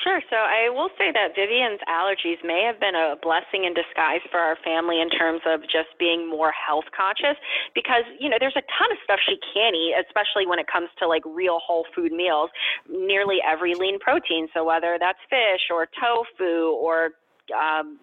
[0.08, 0.22] Sure.
[0.30, 4.40] So I will say that Vivian's allergies may have been a blessing in disguise for
[4.40, 7.36] our family in terms of just being more health conscious
[7.76, 10.88] because, you know, there's a ton of stuff she can eat, especially when it comes
[11.00, 12.50] to like real whole food meals,
[12.88, 14.48] nearly every lean protein.
[14.54, 17.12] So whether that's fish or tofu or
[17.52, 18.00] um,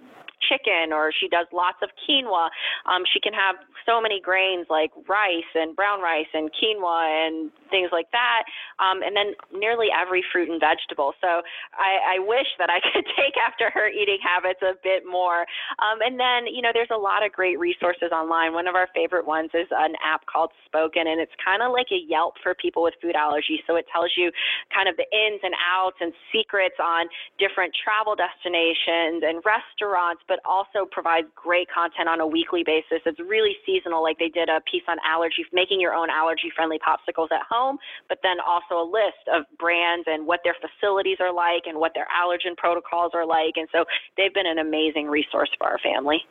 [0.49, 2.49] chicken or she does lots of quinoa.
[2.87, 7.51] Um, she can have so many grains like rice and brown rice and quinoa and
[7.71, 8.45] things like that.
[8.79, 11.13] Um, and then nearly every fruit and vegetable.
[11.21, 11.43] So
[11.77, 15.45] I, I wish that I could take after her eating habits a bit more.
[15.81, 18.53] Um, and then, you know, there's a lot of great resources online.
[18.53, 21.89] One of our favorite ones is an app called Spokin, and it's kind of like
[21.93, 23.65] a Yelp for people with food allergies.
[23.67, 24.31] So it tells you
[24.73, 27.07] kind of the ins and outs and secrets on
[27.39, 33.01] different travel destinations and restaurants, but also provides great content on a weekly basis.
[33.05, 36.79] It's really seasonal, like they did a piece on allergy, making your own allergy friendly
[36.79, 41.33] popsicles at home, but then also a list of brands and what their facilities are
[41.33, 43.55] like and what their allergen protocols are like.
[43.57, 43.85] And so
[44.17, 46.23] they've been an amazing resource for our family.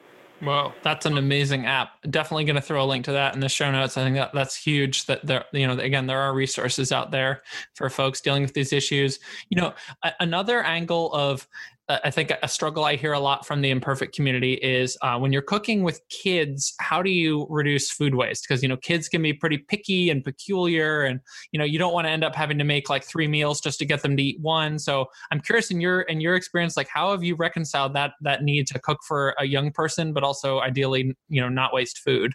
[0.42, 2.02] Well, that's an amazing app.
[2.10, 3.96] Definitely going to throw a link to that in the show notes.
[3.96, 5.06] I think that that's huge.
[5.06, 7.44] That there, you know, again, there are resources out there
[7.76, 9.20] for folks dealing with these issues.
[9.50, 9.74] You know,
[10.20, 11.48] another angle of
[11.90, 15.34] I think a struggle I hear a lot from the imperfect community is uh, when
[15.34, 18.46] you're cooking with kids, how do you reduce food waste?
[18.48, 21.20] Because you know kids can be pretty picky and peculiar, and
[21.52, 23.80] you know you don't want to end up having to make like three meals just
[23.80, 24.80] to get them to eat one.
[24.80, 28.44] So I'm curious in your in your experience, like how have you reconciled that that
[28.44, 32.34] need to cook for a young person, but also ideally you know not waste food?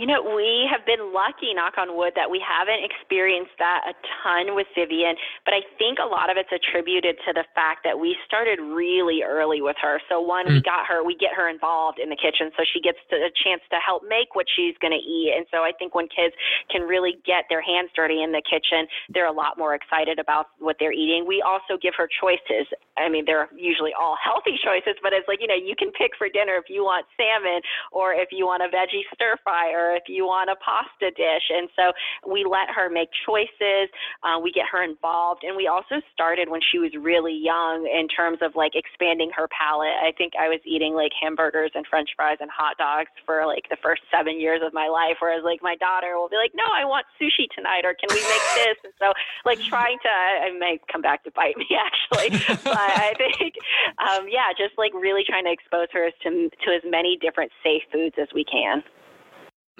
[0.00, 3.92] You know, we have been lucky, knock on wood, that we haven't experienced that a
[4.24, 5.12] ton with Vivian,
[5.44, 9.20] but I think a lot of it's attributed to the fact that we started really
[9.20, 10.00] early with her.
[10.08, 10.56] So one, mm.
[10.56, 13.28] we got her, we get her involved in the kitchen so she gets to, a
[13.44, 15.36] chance to help make what she's going to eat.
[15.36, 16.32] And so I think when kids
[16.72, 20.56] can really get their hands dirty in the kitchen, they're a lot more excited about
[20.64, 21.28] what they're eating.
[21.28, 22.64] We also give her choices.
[22.96, 26.16] I mean, they're usually all healthy choices, but it's like, you know, you can pick
[26.16, 27.60] for dinner if you want salmon
[27.92, 31.46] or if you want a veggie stir fry or if you want a pasta dish.
[31.50, 31.92] And so
[32.26, 33.88] we let her make choices.
[34.22, 35.42] Uh, we get her involved.
[35.44, 39.48] And we also started when she was really young in terms of like expanding her
[39.48, 39.96] palate.
[40.02, 43.68] I think I was eating like hamburgers and french fries and hot dogs for like
[43.70, 45.18] the first seven years of my life.
[45.20, 48.20] Whereas like my daughter will be like, no, I want sushi tonight or can we
[48.20, 48.78] make this?
[48.84, 49.12] And so
[49.44, 52.30] like trying to, I may come back to bite me actually,
[52.64, 53.54] but I think,
[53.98, 57.82] um, yeah, just like really trying to expose her to, to as many different safe
[57.92, 58.82] foods as we can.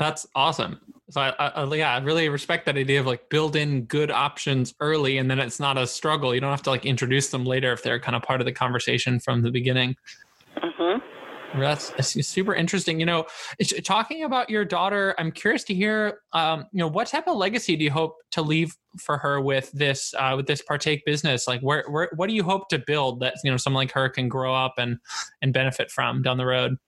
[0.01, 0.81] That's awesome.
[1.11, 4.73] So I, I, yeah, I really respect that idea of like build in good options
[4.81, 6.35] early, and then it's not a struggle.
[6.35, 8.53] You don't have to like introduce them later if they're kind of part of the
[8.53, 9.97] conversation from the beginning.
[10.57, 11.61] Mm-hmm.
[11.61, 12.99] That's, that's super interesting.
[12.99, 13.27] You know,
[13.85, 17.77] talking about your daughter, I'm curious to hear, um, you know, what type of legacy
[17.77, 21.47] do you hope to leave for her with this uh, with this partake business?
[21.47, 24.09] Like, where, where what do you hope to build that you know someone like her
[24.09, 24.97] can grow up and
[25.43, 26.79] and benefit from down the road?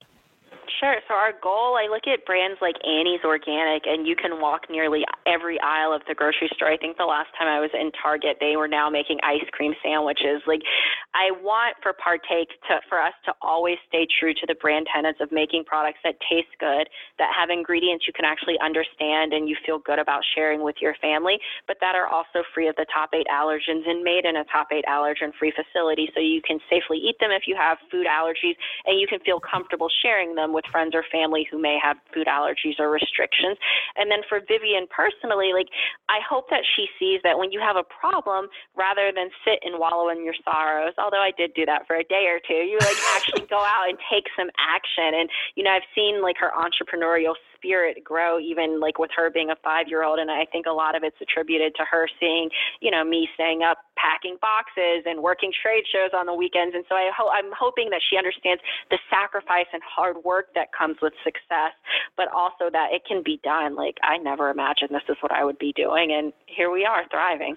[0.79, 0.95] Sure.
[1.07, 5.05] So our goal, I look at brands like Annie's Organic, and you can walk nearly
[5.27, 6.71] every aisle of the grocery store.
[6.71, 9.75] I think the last time I was in Target, they were now making ice cream
[9.83, 10.41] sandwiches.
[10.47, 10.65] Like,
[11.13, 15.21] I want for partake to for us to always stay true to the brand tenets
[15.21, 16.89] of making products that taste good,
[17.21, 20.95] that have ingredients you can actually understand and you feel good about sharing with your
[20.97, 24.45] family, but that are also free of the top eight allergens and made in a
[24.49, 28.57] top eight allergen-free facility, so you can safely eat them if you have food allergies,
[28.89, 32.27] and you can feel comfortable sharing them with friends or family who may have food
[32.27, 33.57] allergies or restrictions.
[33.95, 35.67] And then for Vivian personally, like
[36.09, 39.79] I hope that she sees that when you have a problem, rather than sit and
[39.79, 42.77] wallow in your sorrows, although I did do that for a day or two, you
[42.81, 45.13] like actually go out and take some action.
[45.13, 49.49] And you know, I've seen like her entrepreneurial spirit grow even like with her being
[49.49, 52.49] a five year old and i think a lot of it's attributed to her seeing
[52.81, 56.83] you know me staying up packing boxes and working trade shows on the weekends and
[56.89, 60.97] so I ho- i'm hoping that she understands the sacrifice and hard work that comes
[61.01, 61.71] with success
[62.17, 63.75] but also that it can be done.
[63.75, 67.03] Like i never imagined this is what i would be doing and here we are
[67.09, 67.55] thriving.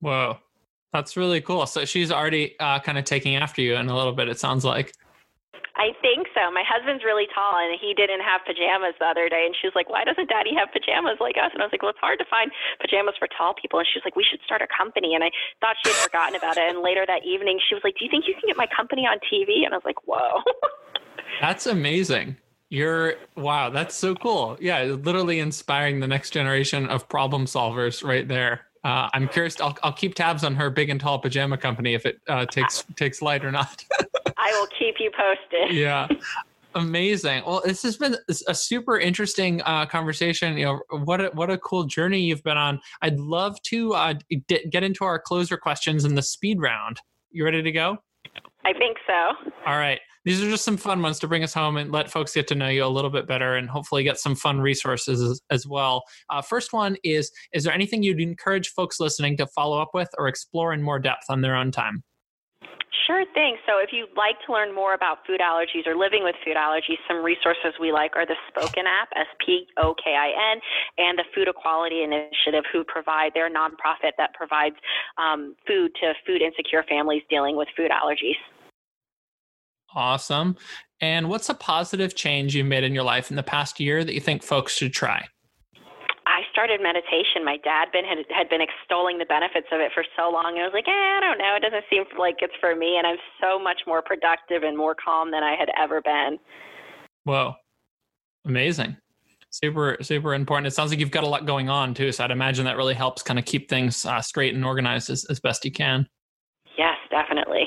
[0.00, 0.38] Whoa.
[0.92, 1.64] That's really cool.
[1.66, 4.64] So she's already uh, kind of taking after you in a little bit it sounds
[4.64, 4.92] like
[5.74, 6.52] I think so.
[6.52, 9.48] My husband's really tall, and he didn't have pajamas the other day.
[9.48, 11.82] And she was like, "Why doesn't Daddy have pajamas like us?" And I was like,
[11.82, 14.40] "Well, it's hard to find pajamas for tall people." And she was like, "We should
[14.44, 16.68] start a company." And I thought she had forgotten about it.
[16.68, 19.08] And later that evening, she was like, "Do you think you can get my company
[19.08, 20.44] on TV?" And I was like, "Whoa."
[21.40, 22.36] That's amazing.
[22.68, 24.56] You're wow, that's so cool.
[24.58, 28.62] Yeah, literally inspiring the next generation of problem solvers right there.
[28.82, 29.60] Uh, I'm curious.
[29.60, 32.84] I'll, I'll keep tabs on her big and tall pajama company if it uh, takes
[32.96, 33.84] takes light or not.
[34.42, 35.76] I will keep you posted.
[35.82, 36.08] Yeah.
[36.74, 37.42] Amazing.
[37.46, 38.16] Well, this has been
[38.48, 40.56] a super interesting uh, conversation.
[40.56, 42.80] You know, what a, what a cool journey you've been on.
[43.02, 44.14] I'd love to uh,
[44.48, 46.98] get into our closer questions in the speed round.
[47.30, 47.98] You ready to go?
[48.64, 49.50] I think so.
[49.66, 50.00] All right.
[50.24, 52.54] These are just some fun ones to bring us home and let folks get to
[52.54, 56.04] know you a little bit better and hopefully get some fun resources as, as well.
[56.30, 60.08] Uh, first one is Is there anything you'd encourage folks listening to follow up with
[60.18, 62.04] or explore in more depth on their own time?
[63.06, 63.56] Sure thing.
[63.66, 67.00] So, if you'd like to learn more about food allergies or living with food allergies,
[67.08, 70.60] some resources we like are the Spokin app, S P O K I N,
[70.98, 74.76] and the Food Equality Initiative, who provide, they're a nonprofit that provides
[75.16, 78.36] um, food to food insecure families dealing with food allergies.
[79.94, 80.56] Awesome.
[81.00, 84.14] And what's a positive change you made in your life in the past year that
[84.14, 85.26] you think folks should try?
[86.42, 87.44] I started meditation.
[87.44, 90.54] My dad been had, had been extolling the benefits of it for so long.
[90.58, 91.54] and I was like, eh, I don't know.
[91.54, 92.96] It doesn't seem like it's for me.
[92.98, 96.38] And I'm so much more productive and more calm than I had ever been.
[97.24, 97.54] Whoa,
[98.44, 98.96] amazing!
[99.50, 100.66] Super, super important.
[100.66, 102.10] It sounds like you've got a lot going on too.
[102.10, 105.24] So I'd imagine that really helps kind of keep things uh, straight and organized as,
[105.26, 106.08] as best you can.
[106.76, 107.66] Yes, definitely.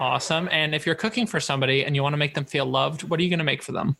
[0.00, 0.48] Awesome.
[0.50, 3.20] And if you're cooking for somebody and you want to make them feel loved, what
[3.20, 3.96] are you going to make for them?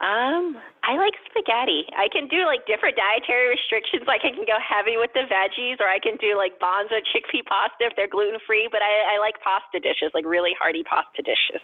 [0.00, 1.84] Um, I like spaghetti.
[1.92, 4.04] I can do like different dietary restrictions.
[4.06, 7.44] Like I can go heavy with the veggies, or I can do like Banza chickpea
[7.44, 8.68] pasta if they're gluten free.
[8.70, 11.60] But I, I like pasta dishes, like really hearty pasta dishes.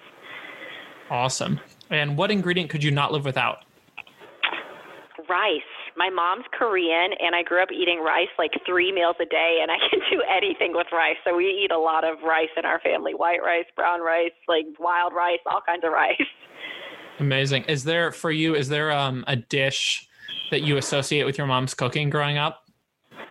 [1.11, 1.61] Awesome.
[1.91, 3.65] And what ingredient could you not live without?
[5.29, 5.73] Rice.
[5.97, 9.71] My mom's Korean, and I grew up eating rice like three meals a day, and
[9.71, 11.17] I can do anything with rice.
[11.25, 14.67] So we eat a lot of rice in our family white rice, brown rice, like
[14.79, 16.21] wild rice, all kinds of rice.
[17.19, 17.65] Amazing.
[17.65, 20.09] Is there, for you, is there um, a dish
[20.51, 22.66] that you associate with your mom's cooking growing up?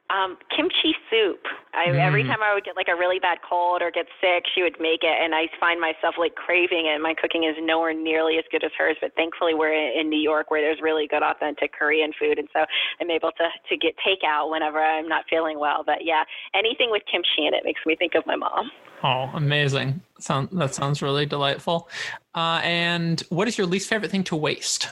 [0.10, 1.42] Um, kimchi soup.
[1.74, 2.00] I, mm.
[2.00, 4.80] Every time I would get like a really bad cold or get sick, she would
[4.80, 7.02] make it, and I find myself like craving it.
[7.02, 10.52] My cooking is nowhere nearly as good as hers, but thankfully we're in New York
[10.52, 12.66] where there's really good authentic Korean food, and so
[13.02, 15.84] I'm able to to get takeout whenever I'm not feeling well.
[15.86, 18.72] But yeah, anything with kimchi in it makes me think of my mom.
[19.04, 20.02] Oh, amazing!
[20.20, 21.90] Sound that sounds really delightful.
[22.34, 24.90] Uh, and what is your least favorite thing to waste?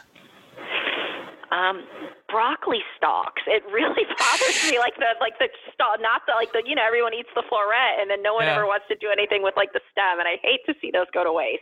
[1.53, 1.85] Um,
[2.29, 3.43] broccoli stalks.
[3.45, 6.81] It really bothers me, like the like the stalk, not the like the you know
[6.85, 8.55] everyone eats the floret, and then no one yeah.
[8.55, 11.05] ever wants to do anything with like the stem, and I hate to see those
[11.13, 11.61] go to waste.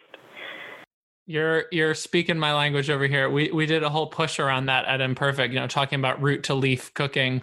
[1.28, 3.30] You're you're speaking my language over here.
[3.30, 6.44] We we did a whole push around that at Imperfect, you know, talking about root
[6.44, 7.42] to leaf cooking.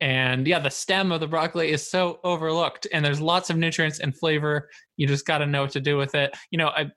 [0.00, 3.98] And yeah, the stem of the broccoli is so overlooked, and there's lots of nutrients
[3.98, 4.70] and flavor.
[4.96, 6.36] You just got to know what to do with it.
[6.52, 6.92] You know, I,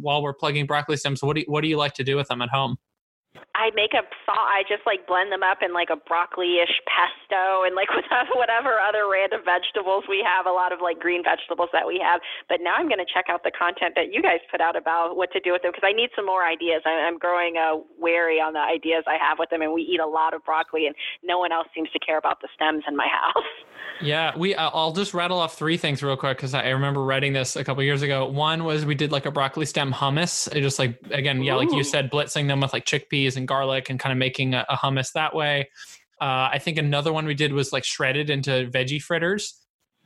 [0.00, 2.26] while we're plugging broccoli stems, what do you, what do you like to do with
[2.26, 2.76] them at home?
[3.54, 4.50] I make a sauce.
[4.50, 7.86] I just like blend them up in like a broccoli-ish pesto and like
[8.34, 10.46] whatever other random vegetables we have.
[10.46, 12.20] A lot of like green vegetables that we have.
[12.48, 15.14] But now I'm going to check out the content that you guys put out about
[15.14, 16.82] what to do with them because I need some more ideas.
[16.82, 20.10] I'm growing uh, wary on the ideas I have with them, and we eat a
[20.10, 23.06] lot of broccoli, and no one else seems to care about the stems in my
[23.22, 23.46] house.
[24.02, 24.54] Yeah, we.
[24.54, 27.82] I'll just rattle off three things real quick because I remember writing this a couple
[27.82, 28.26] years ago.
[28.26, 30.48] One was we did like a broccoli stem hummus.
[30.54, 33.90] It just like again, yeah, like you said, blitzing them with like chickpeas and garlic
[33.90, 35.68] and kind of making a, a hummus that way.
[36.20, 39.54] Uh, I think another one we did was like shredded into veggie fritters.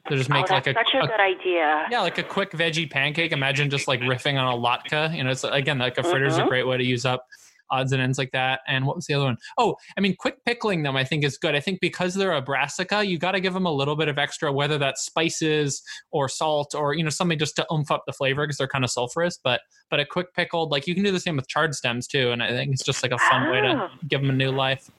[0.09, 1.87] So just make oh, like a such a, a, good idea.
[1.91, 3.33] Yeah, like a quick veggie pancake.
[3.33, 5.17] Imagine just like riffing on a latke.
[5.17, 6.45] You know, it's again like a fritter is mm-hmm.
[6.45, 7.27] a great way to use up
[7.71, 8.61] odds and ends like that.
[8.67, 9.37] And what was the other one?
[9.59, 11.55] Oh, I mean, quick pickling them, I think is good.
[11.55, 14.19] I think because they're a brassica, you got to give them a little bit of
[14.19, 18.13] extra, whether that's spices or salt or, you know, something just to oomph up the
[18.13, 19.39] flavor because they're kind of sulfurous.
[19.43, 19.61] But,
[19.91, 22.31] but a quick pickled, like you can do the same with charred stems too.
[22.31, 23.53] And I think it's just like a fun oh.
[23.53, 23.89] way to oh.
[24.09, 24.91] give them a new life.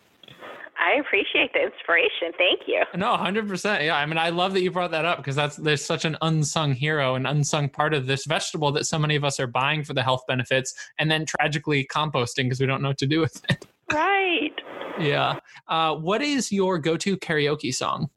[0.77, 2.31] I appreciate the inspiration.
[2.37, 2.83] Thank you.
[2.95, 3.83] No, hundred percent.
[3.83, 6.17] Yeah, I mean, I love that you brought that up because that's there's such an
[6.21, 9.83] unsung hero, an unsung part of this vegetable that so many of us are buying
[9.83, 13.19] for the health benefits and then tragically composting because we don't know what to do
[13.19, 13.65] with it.
[13.93, 14.51] Right.
[14.99, 15.37] yeah.
[15.67, 18.09] Uh, what is your go-to karaoke song?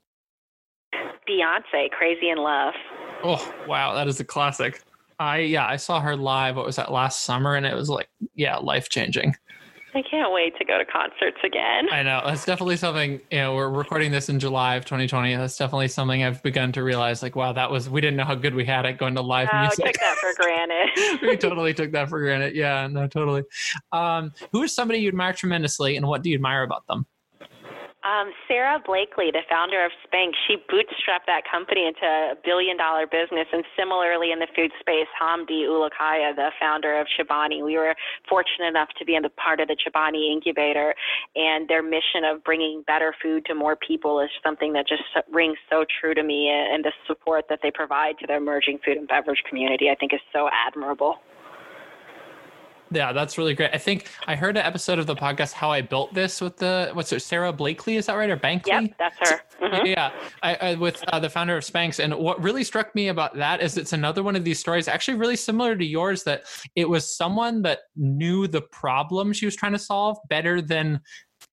[1.29, 2.73] Beyonce, "Crazy in Love."
[3.23, 4.83] Oh wow, that is a classic.
[5.19, 6.57] I yeah, I saw her live.
[6.57, 7.55] What was that last summer?
[7.55, 9.35] And it was like yeah, life changing.
[9.95, 11.89] I can't wait to go to concerts again.
[11.91, 12.23] I know.
[12.25, 15.35] That's definitely something, you know, we're recording this in July of 2020.
[15.37, 18.35] That's definitely something I've begun to realize like, wow, that was, we didn't know how
[18.35, 19.87] good we had at going to live no, music.
[19.87, 21.21] took that for granted.
[21.23, 22.55] we totally took that for granted.
[22.55, 23.45] Yeah, no, totally.
[23.93, 27.07] Um, who is somebody you admire tremendously and what do you admire about them?
[28.07, 33.09] Um, Sara Blakely, the founder of Spanx, she bootstrapped that company into a billion dollar
[33.09, 33.49] business.
[33.53, 37.97] And similarly in the food space, Hamdi Ulukaya, the founder of Chobani, we were
[38.29, 40.95] fortunate enough to be in the part of the Chobani incubator.
[41.35, 45.59] And their mission of bringing better food to more people is something that just rings
[45.69, 46.49] so true to me.
[46.49, 50.15] And the support that they provide to the emerging food and beverage community, I think,
[50.15, 51.17] is so admirable.
[52.91, 53.71] Yeah, that's really great.
[53.73, 56.91] I think I heard an episode of the podcast how I built this with the
[56.95, 58.67] what's it, Sara Blakely, is that right, or Bankley?
[58.67, 59.41] Yep, that's her.
[59.63, 59.87] Mm-hmm.
[59.87, 60.13] Yeah,
[60.43, 63.61] I, I, with uh, the founder of Spanx, and what really struck me about that
[63.61, 66.45] is it's another one of these stories, actually really similar to yours, that
[66.77, 71.01] it was someone that knew the problem she was trying to solve better than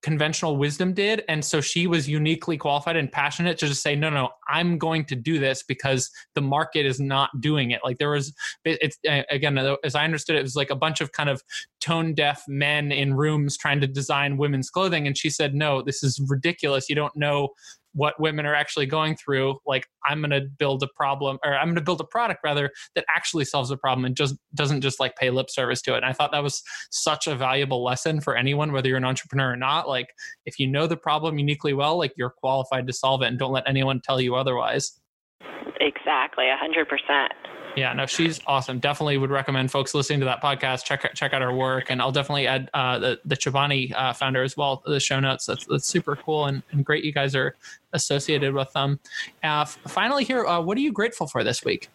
[0.05, 1.23] conventional wisdom did.
[1.27, 5.03] And so she was uniquely qualified and passionate to just say, no, no, I'm going
[5.05, 7.81] to do this because the market is not doing it.
[7.83, 8.31] Like there was,
[8.65, 8.99] it's
[9.31, 11.41] again, as I understood it, it was like a bunch of kind of
[11.79, 15.07] tone deaf men in rooms trying to design women's clothing.
[15.07, 16.87] And she said, no, this is ridiculous.
[16.87, 17.49] You don't know
[17.95, 21.67] what women are actually going through like i'm going to build a problem or i'm
[21.67, 24.99] going to build a product rather that actually solves a problem and just doesn't just
[24.99, 25.97] like pay lip service to it.
[25.97, 29.53] And i thought that was such a valuable lesson for anyone whether you're an entrepreneur
[29.53, 29.87] or not.
[29.87, 30.13] Like
[30.45, 33.51] if you know the problem uniquely well like you're qualified to solve it and don't
[33.51, 34.99] let anyone tell you otherwise.
[35.79, 37.27] Exactly 100%
[37.75, 38.79] yeah, no, she's awesome.
[38.79, 42.11] Definitely would recommend folks listening to that podcast check check out her work, and I'll
[42.11, 45.45] definitely add uh, the the Chobani uh, founder as well the show notes.
[45.45, 47.03] That's that's super cool and, and great.
[47.03, 47.55] You guys are
[47.93, 48.99] associated with them.
[49.43, 51.89] Uh, finally, here, uh, what are you grateful for this week?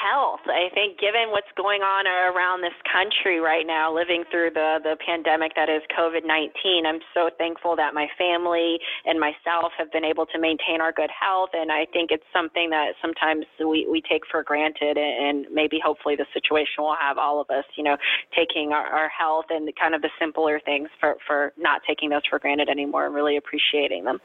[0.00, 0.40] Health.
[0.48, 4.96] I think given what's going on around this country right now, living through the, the
[5.04, 10.04] pandemic that is COVID 19, I'm so thankful that my family and myself have been
[10.04, 11.50] able to maintain our good health.
[11.52, 14.96] And I think it's something that sometimes we, we take for granted.
[14.96, 17.96] And maybe hopefully the situation will have all of us, you know,
[18.34, 22.24] taking our, our health and kind of the simpler things for, for not taking those
[22.28, 24.18] for granted anymore and really appreciating them.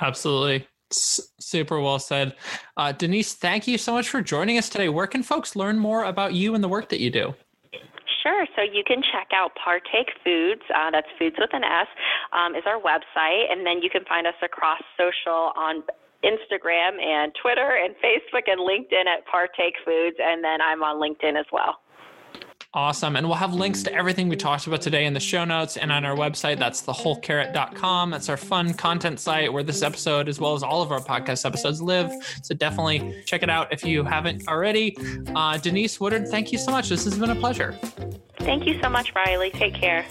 [0.00, 0.66] Absolutely.
[0.90, 2.34] Super well said.
[2.76, 4.88] Uh, Denise, thank you so much for joining us today.
[4.88, 7.34] Where can folks learn more about you and the work that you do?
[8.22, 8.46] Sure.
[8.56, 10.62] So you can check out Partake Foods.
[10.74, 11.86] Uh, that's Foods with an S.
[12.32, 15.82] Um, is our website, and then you can find us across social on
[16.24, 21.38] Instagram and Twitter and Facebook and LinkedIn at Partake Foods, and then I'm on LinkedIn
[21.38, 21.78] as well.
[22.74, 23.16] Awesome.
[23.16, 25.90] And we'll have links to everything we talked about today in the show notes and
[25.90, 26.58] on our website.
[26.58, 28.10] That's thewholecarrot.com.
[28.10, 31.46] That's our fun content site where this episode, as well as all of our podcast
[31.46, 32.12] episodes, live.
[32.42, 34.96] So definitely check it out if you haven't already.
[35.34, 36.88] Uh, Denise Woodard, thank you so much.
[36.88, 37.78] This has been a pleasure.
[38.40, 39.50] Thank you so much, Riley.
[39.50, 40.06] Take care.